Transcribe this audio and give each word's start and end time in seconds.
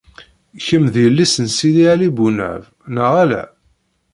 Kem 0.65 0.83
d 0.93 0.95
yelli-s 1.03 1.35
n 1.45 1.47
Sidi 1.57 1.85
Ɛli 1.91 2.09
Bunab, 2.17 2.63
neɣ 2.95 3.11
ala? 3.23 3.43